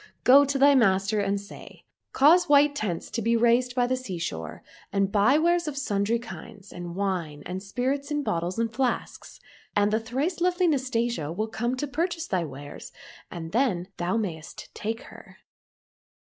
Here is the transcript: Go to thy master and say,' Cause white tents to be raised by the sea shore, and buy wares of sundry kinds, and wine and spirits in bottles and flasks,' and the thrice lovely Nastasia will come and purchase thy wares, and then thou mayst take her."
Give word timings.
Go 0.23 0.45
to 0.45 0.57
thy 0.57 0.73
master 0.73 1.19
and 1.19 1.39
say,' 1.39 1.85
Cause 2.11 2.49
white 2.49 2.73
tents 2.73 3.11
to 3.11 3.21
be 3.21 3.35
raised 3.37 3.75
by 3.75 3.85
the 3.85 3.95
sea 3.95 4.17
shore, 4.17 4.63
and 4.91 5.11
buy 5.11 5.37
wares 5.37 5.67
of 5.67 5.77
sundry 5.77 6.17
kinds, 6.17 6.73
and 6.73 6.95
wine 6.95 7.43
and 7.45 7.61
spirits 7.61 8.09
in 8.09 8.23
bottles 8.23 8.57
and 8.57 8.73
flasks,' 8.73 9.39
and 9.75 9.93
the 9.93 9.99
thrice 9.99 10.41
lovely 10.41 10.67
Nastasia 10.67 11.31
will 11.31 11.49
come 11.49 11.75
and 11.79 11.93
purchase 11.93 12.25
thy 12.25 12.43
wares, 12.43 12.91
and 13.29 13.51
then 13.51 13.89
thou 13.97 14.17
mayst 14.17 14.73
take 14.73 15.01
her." 15.03 15.37